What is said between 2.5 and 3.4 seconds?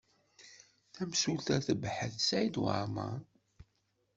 Waɛmaṛ.